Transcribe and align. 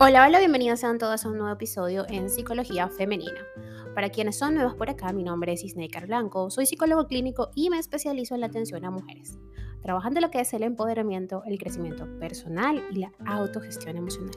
Hola, 0.00 0.24
hola, 0.24 0.38
bienvenidos 0.38 0.78
sean 0.78 0.96
todos 0.96 1.24
a 1.24 1.28
un 1.28 1.38
nuevo 1.38 1.52
episodio 1.52 2.06
en 2.08 2.30
Psicología 2.30 2.88
Femenina. 2.88 3.44
Para 3.96 4.10
quienes 4.10 4.38
son 4.38 4.54
nuevos 4.54 4.76
por 4.76 4.88
acá, 4.88 5.12
mi 5.12 5.24
nombre 5.24 5.52
es 5.52 5.64
Isneikar 5.64 6.06
Blanco, 6.06 6.50
soy 6.50 6.66
psicólogo 6.66 7.08
clínico 7.08 7.50
y 7.56 7.68
me 7.68 7.80
especializo 7.80 8.36
en 8.36 8.42
la 8.42 8.46
atención 8.46 8.84
a 8.84 8.92
mujeres, 8.92 9.40
trabajando 9.82 10.20
lo 10.20 10.30
que 10.30 10.38
es 10.38 10.52
el 10.52 10.62
empoderamiento, 10.62 11.42
el 11.46 11.58
crecimiento 11.58 12.06
personal 12.20 12.80
y 12.92 13.00
la 13.00 13.12
autogestión 13.26 13.96
emocional. 13.96 14.36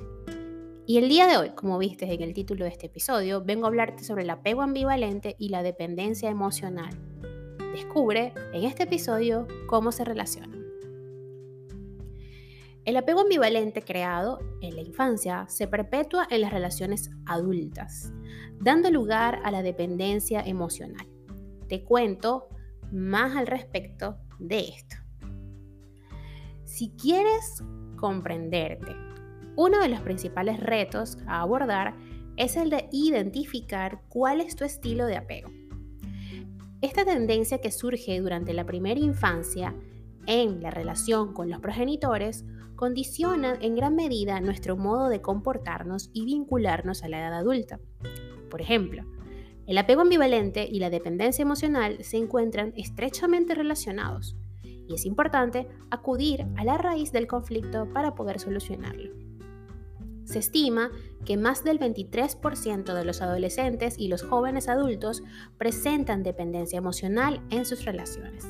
Y 0.87 0.97
el 0.97 1.07
día 1.07 1.27
de 1.27 1.37
hoy, 1.37 1.51
como 1.51 1.77
viste 1.77 2.11
en 2.11 2.23
el 2.23 2.33
título 2.33 2.65
de 2.65 2.71
este 2.71 2.87
episodio, 2.87 3.43
vengo 3.43 3.65
a 3.65 3.67
hablarte 3.67 4.03
sobre 4.03 4.23
el 4.23 4.31
apego 4.31 4.63
ambivalente 4.63 5.35
y 5.37 5.49
la 5.49 5.61
dependencia 5.61 6.31
emocional. 6.31 6.97
Descubre 7.75 8.33
en 8.51 8.63
este 8.63 8.83
episodio 8.83 9.47
cómo 9.67 9.91
se 9.91 10.05
relacionan. 10.05 10.60
El 12.83 12.97
apego 12.97 13.21
ambivalente 13.21 13.83
creado 13.83 14.39
en 14.61 14.75
la 14.75 14.81
infancia 14.81 15.45
se 15.47 15.67
perpetúa 15.67 16.27
en 16.31 16.41
las 16.41 16.51
relaciones 16.51 17.11
adultas, 17.27 18.11
dando 18.59 18.89
lugar 18.89 19.39
a 19.43 19.51
la 19.51 19.61
dependencia 19.61 20.41
emocional. 20.41 21.07
Te 21.67 21.83
cuento 21.83 22.49
más 22.91 23.35
al 23.35 23.45
respecto 23.45 24.17
de 24.39 24.69
esto. 24.69 24.95
Si 26.65 26.89
quieres 26.89 27.63
comprenderte, 27.97 28.95
uno 29.55 29.79
de 29.79 29.89
los 29.89 30.01
principales 30.01 30.59
retos 30.59 31.19
a 31.27 31.41
abordar 31.41 31.95
es 32.35 32.55
el 32.55 32.71
de 32.71 32.89
identificar 32.91 34.01
cuál 34.09 34.41
es 34.41 34.55
tu 34.55 34.63
estilo 34.63 35.05
de 35.05 35.17
apego. 35.17 35.51
Esta 36.81 37.05
tendencia 37.05 37.59
que 37.59 37.71
surge 37.71 38.19
durante 38.19 38.53
la 38.53 38.65
primera 38.65 38.99
infancia 38.99 39.75
en 40.27 40.61
la 40.61 40.71
relación 40.71 41.33
con 41.33 41.49
los 41.49 41.59
progenitores 41.59 42.45
condicionan 42.75 43.61
en 43.61 43.75
gran 43.75 43.95
medida 43.95 44.39
nuestro 44.41 44.75
modo 44.75 45.07
de 45.09 45.21
comportarnos 45.21 46.09
y 46.13 46.25
vincularnos 46.25 47.03
a 47.03 47.09
la 47.09 47.19
edad 47.19 47.33
adulta. 47.33 47.79
Por 48.49 48.61
ejemplo, 48.61 49.05
el 49.67 49.77
apego 49.77 50.01
ambivalente 50.01 50.67
y 50.67 50.79
la 50.79 50.89
dependencia 50.89 51.43
emocional 51.43 52.03
se 52.03 52.17
encuentran 52.17 52.73
estrechamente 52.75 53.53
relacionados 53.53 54.35
y 54.63 54.95
es 54.95 55.05
importante 55.05 55.67
acudir 55.91 56.47
a 56.57 56.63
la 56.63 56.77
raíz 56.77 57.11
del 57.11 57.27
conflicto 57.27 57.87
para 57.93 58.15
poder 58.15 58.39
solucionarlo. 58.39 59.11
Se 60.23 60.39
estima 60.39 60.91
que 61.23 61.37
más 61.37 61.63
del 61.63 61.79
23% 61.79 62.93
de 62.93 63.05
los 63.05 63.21
adolescentes 63.21 63.95
y 63.99 64.07
los 64.07 64.23
jóvenes 64.23 64.67
adultos 64.67 65.23
presentan 65.57 66.23
dependencia 66.23 66.77
emocional 66.77 67.41
en 67.49 67.65
sus 67.65 67.85
relaciones 67.85 68.47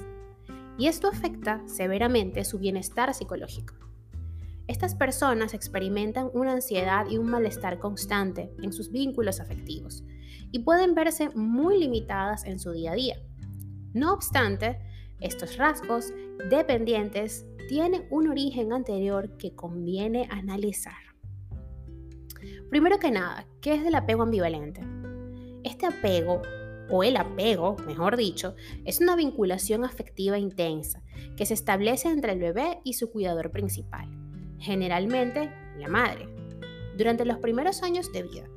y 0.81 0.87
esto 0.87 1.07
afecta 1.07 1.61
severamente 1.67 2.43
su 2.43 2.57
bienestar 2.57 3.13
psicológico. 3.13 3.75
Estas 4.65 4.95
personas 4.95 5.53
experimentan 5.53 6.31
una 6.33 6.53
ansiedad 6.53 7.05
y 7.07 7.19
un 7.19 7.29
malestar 7.29 7.77
constante 7.77 8.51
en 8.63 8.73
sus 8.73 8.91
vínculos 8.91 9.39
afectivos 9.39 10.03
y 10.51 10.63
pueden 10.63 10.95
verse 10.95 11.29
muy 11.35 11.77
limitadas 11.77 12.45
en 12.45 12.57
su 12.57 12.71
día 12.71 12.93
a 12.93 12.95
día. 12.95 13.15
No 13.93 14.11
obstante, 14.11 14.79
estos 15.19 15.57
rasgos 15.57 16.15
dependientes 16.49 17.45
tienen 17.69 18.07
un 18.09 18.29
origen 18.29 18.73
anterior 18.73 19.37
que 19.37 19.53
conviene 19.53 20.27
analizar. 20.31 21.13
Primero 22.71 22.97
que 22.97 23.11
nada, 23.11 23.45
¿qué 23.61 23.75
es 23.75 23.85
el 23.85 23.93
apego 23.93 24.23
ambivalente? 24.23 24.81
Este 25.63 25.85
apego 25.85 26.41
o 26.91 27.03
el 27.03 27.15
apego, 27.15 27.77
mejor 27.87 28.17
dicho, 28.17 28.55
es 28.85 28.99
una 28.99 29.15
vinculación 29.15 29.85
afectiva 29.85 30.37
intensa 30.37 31.01
que 31.37 31.45
se 31.45 31.53
establece 31.53 32.09
entre 32.09 32.33
el 32.33 32.39
bebé 32.39 32.79
y 32.83 32.93
su 32.93 33.09
cuidador 33.09 33.51
principal, 33.51 34.09
generalmente 34.59 35.51
la 35.77 35.87
madre, 35.87 36.27
durante 36.97 37.25
los 37.25 37.37
primeros 37.37 37.81
años 37.81 38.11
de 38.11 38.23
vida. 38.23 38.49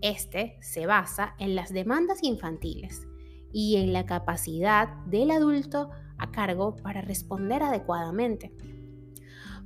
Este 0.00 0.56
se 0.60 0.86
basa 0.86 1.34
en 1.38 1.56
las 1.56 1.72
demandas 1.72 2.22
infantiles 2.22 3.08
y 3.52 3.76
en 3.76 3.92
la 3.92 4.06
capacidad 4.06 4.88
del 5.06 5.32
adulto 5.32 5.90
a 6.18 6.30
cargo 6.30 6.76
para 6.76 7.00
responder 7.00 7.62
adecuadamente. 7.62 8.52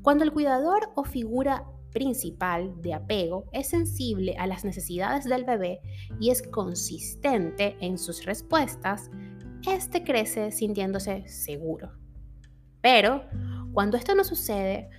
Cuando 0.00 0.24
el 0.24 0.32
cuidador 0.32 0.90
o 0.94 1.04
figura 1.04 1.66
principal 1.92 2.80
de 2.82 2.94
apego 2.94 3.44
es 3.52 3.68
sensible 3.68 4.36
a 4.38 4.46
las 4.46 4.64
necesidades 4.64 5.24
del 5.24 5.44
bebé 5.44 5.80
y 6.20 6.30
es 6.30 6.42
consistente 6.42 7.76
en 7.80 7.98
sus 7.98 8.24
respuestas, 8.24 9.10
este 9.66 10.02
crece 10.02 10.50
sintiéndose 10.50 11.26
seguro. 11.28 11.92
Pero 12.80 13.24
cuando 13.72 13.96
esto 13.96 14.14
no 14.14 14.24
sucede, 14.24 14.90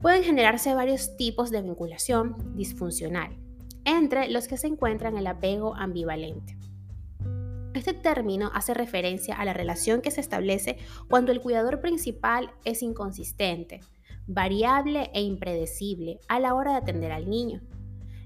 pueden 0.00 0.22
generarse 0.22 0.74
varios 0.74 1.16
tipos 1.16 1.50
de 1.50 1.62
vinculación 1.62 2.54
disfuncional, 2.54 3.36
entre 3.84 4.30
los 4.30 4.48
que 4.48 4.56
se 4.56 4.68
encuentran 4.68 5.16
el 5.16 5.26
apego 5.26 5.74
ambivalente. 5.74 6.56
Este 7.74 7.92
término 7.92 8.50
hace 8.54 8.74
referencia 8.74 9.36
a 9.36 9.44
la 9.44 9.52
relación 9.52 10.00
que 10.00 10.10
se 10.10 10.20
establece 10.20 10.78
cuando 11.08 11.30
el 11.30 11.40
cuidador 11.40 11.80
principal 11.80 12.52
es 12.64 12.82
inconsistente, 12.82 13.80
variable 14.32 15.10
e 15.12 15.22
impredecible 15.22 16.20
a 16.28 16.38
la 16.38 16.54
hora 16.54 16.72
de 16.72 16.78
atender 16.78 17.10
al 17.10 17.28
niño. 17.28 17.60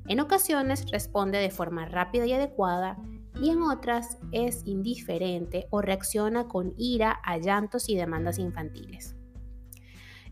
En 0.07 0.21
ocasiones 0.21 0.91
responde 0.91 1.39
de 1.39 1.51
forma 1.51 1.87
rápida 1.87 2.27
y 2.27 2.33
adecuada 2.35 2.99
y 3.41 3.49
en 3.49 3.63
otras 3.63 4.19
es 4.31 4.67
indiferente 4.67 5.67
o 5.71 5.81
reacciona 5.81 6.47
con 6.47 6.75
ira 6.77 7.19
a 7.25 7.39
llantos 7.39 7.89
y 7.89 7.97
demandas 7.97 8.39
infantiles. 8.39 9.17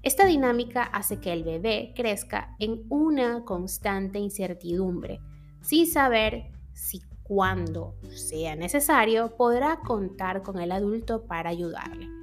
Esta 0.03 0.27
dinámica 0.27 0.83
hace 0.83 1.21
que 1.21 1.33
el 1.33 1.43
bebé 1.43 1.94
crezca 1.97 2.54
en 2.59 2.84
una 2.91 3.44
constante 3.44 4.19
incertidumbre, 4.19 5.21
sin 5.62 5.87
saber 5.87 6.50
si 6.75 7.00
cuando 7.22 7.94
sea 8.10 8.56
necesario 8.56 9.37
podrá 9.37 9.81
contar 9.81 10.43
con 10.43 10.59
el 10.60 10.71
adulto 10.71 11.25
para 11.25 11.50
ayudarle. 11.50 12.22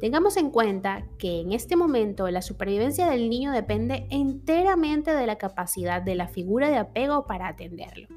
Tengamos 0.00 0.36
en 0.36 0.50
cuenta 0.50 1.06
que 1.16 1.40
en 1.40 1.52
este 1.52 1.74
momento 1.74 2.28
la 2.28 2.42
supervivencia 2.42 3.08
del 3.08 3.30
niño 3.30 3.50
depende 3.50 4.06
enteramente 4.10 5.14
de 5.14 5.26
la 5.26 5.38
capacidad 5.38 6.02
de 6.02 6.14
la 6.14 6.28
figura 6.28 6.68
de 6.68 6.76
apego 6.76 7.24
para 7.26 7.48
atenderlo. 7.48 8.08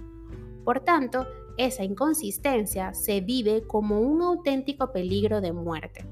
Por 0.66 0.82
tanto, 0.82 1.26
esa 1.58 1.86
inconsistencia 1.86 2.94
se 2.94 3.22
vive 3.22 3.64
como 3.66 4.02
un 4.02 4.22
auténtico 4.22 4.92
peligro 4.92 5.40
de 5.40 5.54
muerte. 5.54 6.06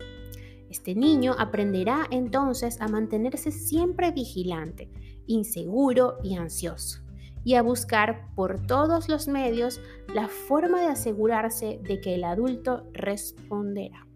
Este 0.70 0.96
niño 0.96 1.36
aprenderá 1.38 2.08
entonces 2.12 2.80
a 2.80 2.88
mantenerse 2.88 3.52
siempre 3.52 4.12
vigilante, 4.12 4.90
inseguro 5.26 6.18
y 6.24 6.36
ansioso, 6.36 7.02
y 7.44 7.56
a 7.56 7.62
buscar 7.62 8.34
por 8.36 8.66
todos 8.68 9.10
los 9.10 9.28
medios 9.28 9.82
la 10.14 10.30
forma 10.30 10.82
de 10.82 10.88
asegurarse 10.88 11.80
de 11.84 12.00
que 12.00 12.16
el 12.16 12.24
adulto 12.24 12.84
responderá. 12.94 14.07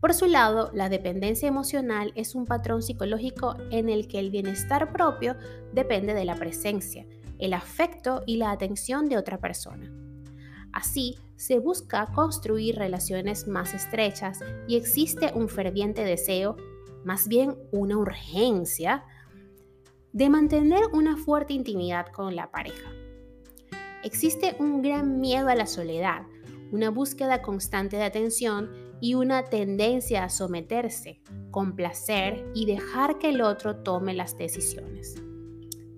Por 0.00 0.12
su 0.12 0.26
lado, 0.26 0.70
la 0.74 0.88
dependencia 0.88 1.48
emocional 1.48 2.12
es 2.16 2.34
un 2.34 2.44
patrón 2.44 2.82
psicológico 2.82 3.56
en 3.70 3.88
el 3.88 4.08
que 4.08 4.18
el 4.18 4.30
bienestar 4.30 4.92
propio 4.92 5.36
depende 5.72 6.12
de 6.12 6.24
la 6.24 6.36
presencia, 6.36 7.06
el 7.38 7.54
afecto 7.54 8.22
y 8.26 8.36
la 8.36 8.50
atención 8.50 9.08
de 9.08 9.16
otra 9.16 9.38
persona. 9.38 9.90
Así, 10.72 11.16
se 11.36 11.58
busca 11.58 12.06
construir 12.14 12.76
relaciones 12.76 13.46
más 13.46 13.72
estrechas 13.72 14.40
y 14.68 14.76
existe 14.76 15.32
un 15.34 15.48
ferviente 15.48 16.04
deseo, 16.04 16.56
más 17.04 17.28
bien 17.28 17.56
una 17.72 17.96
urgencia, 17.96 19.04
de 20.12 20.28
mantener 20.28 20.82
una 20.92 21.16
fuerte 21.16 21.54
intimidad 21.54 22.06
con 22.08 22.36
la 22.36 22.50
pareja. 22.50 22.90
Existe 24.02 24.56
un 24.58 24.82
gran 24.82 25.20
miedo 25.20 25.48
a 25.48 25.54
la 25.54 25.66
soledad, 25.66 26.22
una 26.72 26.90
búsqueda 26.90 27.42
constante 27.42 27.96
de 27.96 28.04
atención 28.04 28.70
y 29.00 29.14
una 29.14 29.44
tendencia 29.44 30.24
a 30.24 30.28
someterse, 30.28 31.20
complacer 31.50 32.46
y 32.54 32.66
dejar 32.66 33.18
que 33.18 33.30
el 33.30 33.42
otro 33.42 33.76
tome 33.76 34.14
las 34.14 34.36
decisiones. 34.38 35.22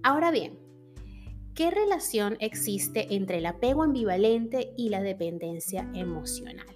Ahora 0.02 0.30
bien, 0.30 0.58
¿qué 1.54 1.70
relación 1.70 2.36
existe 2.40 3.14
entre 3.14 3.38
el 3.38 3.46
apego 3.46 3.82
ambivalente 3.82 4.72
y 4.76 4.88
la 4.88 5.02
dependencia 5.02 5.90
emocional? 5.94 6.66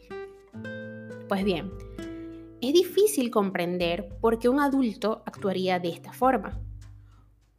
Pues 1.28 1.44
bien, 1.44 1.70
es 2.60 2.72
difícil 2.72 3.30
comprender 3.30 4.08
por 4.20 4.38
qué 4.38 4.48
un 4.48 4.60
adulto 4.60 5.22
actuaría 5.26 5.78
de 5.78 5.88
esta 5.88 6.12
forma. 6.12 6.60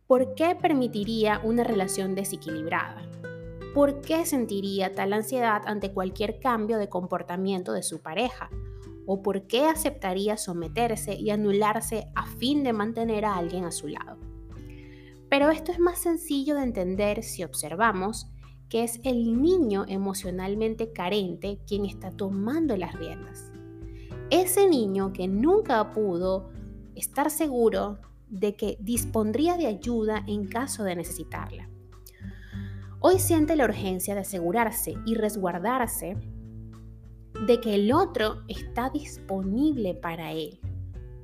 ¿Por 0.08 0.36
qué 0.36 0.56
permitiría 0.56 1.42
una 1.44 1.64
relación 1.64 2.14
desequilibrada? 2.14 3.02
¿Por 3.74 4.02
qué 4.02 4.26
sentiría 4.26 4.94
tal 4.94 5.14
ansiedad 5.14 5.64
ante 5.66 5.92
cualquier 5.92 6.40
cambio 6.40 6.78
de 6.78 6.90
comportamiento 6.90 7.74
de 7.74 7.82
su 7.82 8.02
pareja? 8.02 8.50
¿O 9.06 9.22
por 9.22 9.48
qué 9.48 9.66
aceptaría 9.66 10.38
someterse 10.38 11.16
y 11.16 11.32
anularse 11.32 12.08
a 12.16 12.26
fin 12.26 12.64
de 12.64 12.72
mantener 12.72 13.26
a 13.26 13.36
alguien 13.36 13.66
a 13.66 13.72
su 13.72 13.88
lado? 13.88 14.18
Pero 15.30 15.50
esto 15.50 15.72
es 15.72 15.80
más 15.80 16.00
sencillo 16.00 16.56
de 16.56 16.64
entender 16.64 17.24
si 17.24 17.44
observamos 17.44 18.28
que 18.70 18.84
es 18.84 19.00
el 19.04 19.42
niño 19.42 19.86
emocionalmente 19.88 20.94
carente 20.94 21.60
quien 21.68 21.86
está 21.86 22.12
tomando 22.12 22.78
las 22.78 22.94
riendas. 22.94 23.52
Ese 24.30 24.70
niño 24.70 25.12
que 25.14 25.28
nunca 25.28 25.92
pudo 25.92 26.50
estar 26.96 27.30
seguro 27.30 28.00
de 28.30 28.56
que 28.56 28.78
dispondría 28.80 29.58
de 29.58 29.68
ayuda 29.68 30.24
en 30.28 30.48
caso 30.48 30.84
de 30.84 30.96
necesitarla. 30.96 31.73
Hoy 33.06 33.20
siente 33.20 33.58
la 33.58 33.66
urgencia 33.66 34.16
de 34.16 34.22
asegurarse 34.22 34.96
y 35.06 35.16
resguardarse 35.16 36.16
de 37.46 37.60
que 37.60 37.76
el 37.76 37.92
otro 37.92 38.44
está 38.48 38.90
disponible 38.92 39.94
para 39.94 40.32
él. 40.32 40.62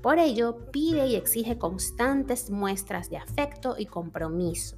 Por 0.01 0.19
ello, 0.19 0.69
pide 0.73 1.07
y 1.07 1.15
exige 1.15 1.57
constantes 1.57 2.51
muestras 2.51 3.09
de 3.09 3.15
afecto 3.15 3.75
y 3.79 3.85
compromiso. 3.85 4.75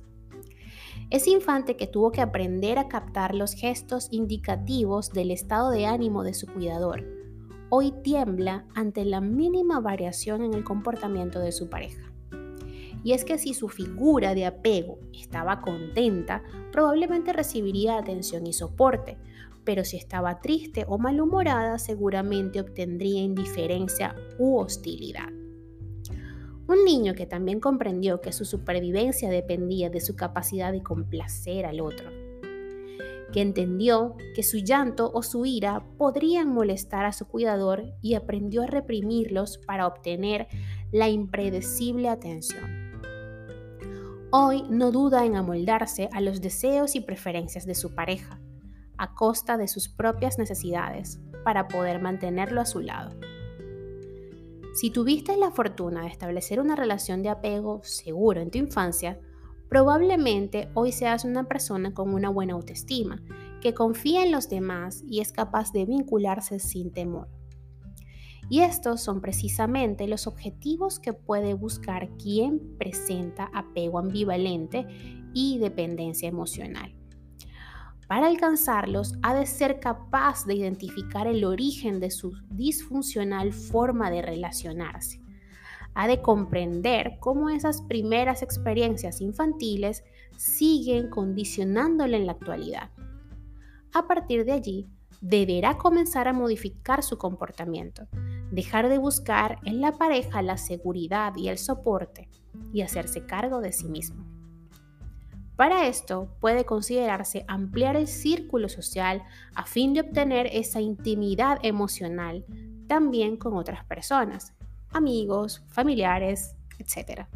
Es 1.09 1.25
infante 1.25 1.75
que 1.75 1.87
tuvo 1.87 2.11
que 2.11 2.21
aprender 2.21 2.77
a 2.77 2.87
captar 2.87 3.33
los 3.33 3.55
gestos 3.55 4.07
indicativos 4.11 5.09
del 5.09 5.31
estado 5.31 5.71
de 5.71 5.87
ánimo 5.87 6.21
de 6.21 6.35
su 6.35 6.45
cuidador. 6.45 7.03
Hoy 7.71 7.93
tiembla 8.03 8.67
ante 8.75 9.05
la 9.05 9.21
mínima 9.21 9.79
variación 9.79 10.43
en 10.43 10.53
el 10.53 10.63
comportamiento 10.63 11.39
de 11.39 11.51
su 11.51 11.67
pareja. 11.67 12.10
Y 13.03 13.13
es 13.13 13.25
que 13.25 13.37
si 13.37 13.53
su 13.53 13.69
figura 13.69 14.35
de 14.35 14.45
apego 14.45 14.99
estaba 15.13 15.61
contenta, 15.61 16.43
probablemente 16.71 17.33
recibiría 17.33 17.97
atención 17.97 18.45
y 18.45 18.53
soporte, 18.53 19.17
pero 19.63 19.83
si 19.83 19.97
estaba 19.97 20.39
triste 20.41 20.85
o 20.87 20.97
malhumorada, 20.97 21.77
seguramente 21.79 22.59
obtendría 22.59 23.21
indiferencia 23.21 24.15
u 24.37 24.57
hostilidad. 24.57 25.29
Un 26.67 26.85
niño 26.85 27.15
que 27.15 27.25
también 27.25 27.59
comprendió 27.59 28.21
que 28.21 28.31
su 28.31 28.45
supervivencia 28.45 29.29
dependía 29.29 29.89
de 29.89 29.99
su 29.99 30.15
capacidad 30.15 30.71
de 30.71 30.81
complacer 30.81 31.65
al 31.65 31.81
otro, 31.81 32.09
que 33.33 33.41
entendió 33.41 34.15
que 34.35 34.43
su 34.43 34.57
llanto 34.57 35.11
o 35.13 35.21
su 35.21 35.45
ira 35.45 35.83
podrían 35.97 36.47
molestar 36.47 37.05
a 37.05 37.11
su 37.11 37.27
cuidador 37.27 37.93
y 38.01 38.13
aprendió 38.13 38.63
a 38.63 38.67
reprimirlos 38.67 39.57
para 39.57 39.85
obtener 39.85 40.47
la 40.91 41.09
impredecible 41.09 42.07
atención. 42.07 42.80
Hoy 44.33 44.63
no 44.69 44.93
duda 44.93 45.25
en 45.25 45.35
amoldarse 45.35 46.07
a 46.13 46.21
los 46.21 46.39
deseos 46.39 46.95
y 46.95 47.01
preferencias 47.01 47.65
de 47.65 47.75
su 47.75 47.93
pareja, 47.93 48.39
a 48.97 49.13
costa 49.13 49.57
de 49.57 49.67
sus 49.67 49.89
propias 49.89 50.37
necesidades, 50.37 51.19
para 51.43 51.67
poder 51.67 52.01
mantenerlo 52.01 52.61
a 52.61 52.65
su 52.65 52.79
lado. 52.79 53.13
Si 54.73 54.89
tuviste 54.89 55.35
la 55.35 55.51
fortuna 55.51 56.03
de 56.03 56.07
establecer 56.07 56.61
una 56.61 56.77
relación 56.77 57.23
de 57.23 57.27
apego 57.27 57.81
seguro 57.83 58.39
en 58.39 58.51
tu 58.51 58.57
infancia, 58.57 59.19
probablemente 59.67 60.69
hoy 60.75 60.93
seas 60.93 61.25
una 61.25 61.49
persona 61.49 61.93
con 61.93 62.13
una 62.13 62.29
buena 62.29 62.53
autoestima, 62.53 63.21
que 63.59 63.73
confía 63.73 64.23
en 64.23 64.31
los 64.31 64.47
demás 64.47 65.03
y 65.09 65.19
es 65.19 65.33
capaz 65.33 65.73
de 65.73 65.83
vincularse 65.83 66.59
sin 66.59 66.93
temor. 66.93 67.27
Y 68.51 68.63
estos 68.63 68.99
son 68.99 69.21
precisamente 69.21 70.09
los 70.09 70.27
objetivos 70.27 70.99
que 70.99 71.13
puede 71.13 71.53
buscar 71.53 72.09
quien 72.17 72.75
presenta 72.77 73.49
apego 73.53 73.97
ambivalente 73.97 74.85
y 75.33 75.57
dependencia 75.57 76.27
emocional. 76.27 76.93
Para 78.09 78.27
alcanzarlos, 78.27 79.15
ha 79.21 79.33
de 79.33 79.45
ser 79.45 79.79
capaz 79.79 80.45
de 80.45 80.55
identificar 80.55 81.27
el 81.27 81.45
origen 81.45 82.01
de 82.01 82.11
su 82.11 82.33
disfuncional 82.49 83.53
forma 83.53 84.11
de 84.11 84.21
relacionarse. 84.21 85.21
Ha 85.93 86.09
de 86.09 86.21
comprender 86.21 87.19
cómo 87.21 87.49
esas 87.49 87.81
primeras 87.81 88.41
experiencias 88.41 89.21
infantiles 89.21 90.03
siguen 90.35 91.09
condicionándole 91.09 92.17
en 92.17 92.25
la 92.25 92.33
actualidad. 92.33 92.89
A 93.93 94.07
partir 94.07 94.43
de 94.43 94.51
allí, 94.51 94.89
deberá 95.21 95.77
comenzar 95.77 96.27
a 96.27 96.33
modificar 96.33 97.01
su 97.01 97.17
comportamiento, 97.17 98.07
dejar 98.51 98.89
de 98.89 98.97
buscar 98.97 99.59
en 99.65 99.81
la 99.81 99.93
pareja 99.93 100.41
la 100.41 100.57
seguridad 100.57 101.35
y 101.35 101.47
el 101.47 101.57
soporte 101.57 102.29
y 102.73 102.81
hacerse 102.81 103.25
cargo 103.25 103.61
de 103.61 103.71
sí 103.71 103.87
mismo. 103.87 104.25
Para 105.55 105.87
esto 105.87 106.35
puede 106.39 106.65
considerarse 106.65 107.45
ampliar 107.47 107.95
el 107.95 108.07
círculo 108.07 108.67
social 108.67 109.23
a 109.53 109.65
fin 109.65 109.93
de 109.93 110.01
obtener 110.01 110.47
esa 110.51 110.81
intimidad 110.81 111.59
emocional 111.61 112.45
también 112.87 113.37
con 113.37 113.55
otras 113.55 113.85
personas, 113.85 114.53
amigos, 114.91 115.63
familiares, 115.69 116.55
etc. 116.79 117.27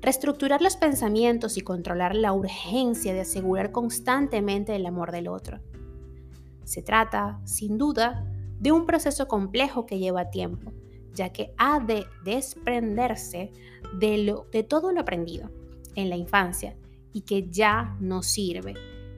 Reestructurar 0.00 0.60
los 0.60 0.76
pensamientos 0.76 1.56
y 1.56 1.60
controlar 1.60 2.16
la 2.16 2.32
urgencia 2.32 3.14
de 3.14 3.20
asegurar 3.20 3.70
constantemente 3.70 4.74
el 4.74 4.84
amor 4.84 5.12
del 5.12 5.28
otro. 5.28 5.60
Se 6.64 6.82
trata, 6.82 7.40
sin 7.44 7.78
duda, 7.78 8.31
de 8.62 8.70
un 8.70 8.86
proceso 8.86 9.26
complejo 9.26 9.86
que 9.86 9.98
lleva 9.98 10.30
tiempo, 10.30 10.72
ya 11.12 11.32
que 11.32 11.52
ha 11.58 11.80
de 11.80 12.06
desprenderse 12.24 13.50
de, 13.98 14.64
todo 14.68 14.92
lo 14.92 15.00
aprendido 15.00 15.50
en 15.96 16.08
la 16.08 16.16
infancia 16.16 16.76
y 17.12 17.22
que 17.22 17.48
ya 17.50 17.96
no 17.98 18.22
sirve, 18.22 18.74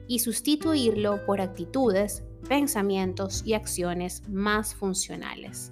y 0.07 0.19
sustituirlo 0.19 1.23
por 1.27 1.41
actitudes, 1.41 2.23
pensamientos 2.49 3.43
y 3.45 3.53
acciones 3.53 4.27
más 4.27 4.73
funcionales. 4.73 5.71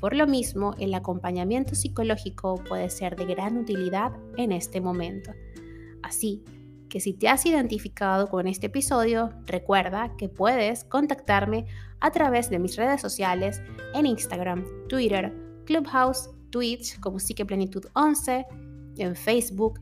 Por 0.00 0.16
lo 0.16 0.26
mismo, 0.26 0.74
el 0.78 0.94
acompañamiento 0.94 1.74
psicológico 1.74 2.54
puede 2.66 2.88
ser 2.88 3.14
de 3.14 3.26
gran 3.26 3.58
utilidad 3.58 4.12
en 4.38 4.52
este 4.52 4.80
momento. 4.80 5.32
Así 6.02 6.42
que 6.88 7.00
si 7.00 7.12
te 7.12 7.28
has 7.28 7.46
identificado 7.46 8.28
con 8.28 8.46
este 8.46 8.66
episodio, 8.66 9.30
recuerda 9.46 10.16
que 10.16 10.28
puedes 10.28 10.84
contactarme 10.84 11.66
a 12.00 12.10
través 12.10 12.50
de 12.50 12.58
mis 12.58 12.76
redes 12.76 13.00
sociales 13.00 13.60
en 13.94 14.06
Instagram, 14.06 14.64
Twitter, 14.88 15.34
Clubhouse, 15.64 16.30
Twitch 16.50 16.98
como 17.00 17.18
Psiqueplenitud 17.18 17.86
11, 17.94 18.46
en 18.98 19.16
Facebook 19.16 19.80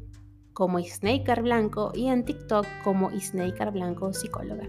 como 0.53 0.79
Snaker 0.81 1.43
Blanco 1.43 1.93
y 1.95 2.07
en 2.07 2.25
TikTok 2.25 2.67
como 2.83 3.11
Snaker 3.11 3.73
Blanco 3.73 4.13
Psicóloga. 4.13 4.69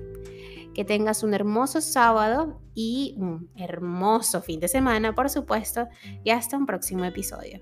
Que 0.73 0.83
tengas 0.83 1.23
un 1.23 1.33
hermoso 1.33 1.79
sábado 1.79 2.59
y 2.73 3.15
un 3.17 3.49
hermoso 3.55 4.41
fin 4.41 4.59
de 4.59 4.67
semana, 4.67 5.15
por 5.15 5.29
supuesto, 5.29 5.87
y 6.23 6.31
hasta 6.31 6.57
un 6.57 6.65
próximo 6.65 7.05
episodio. 7.05 7.61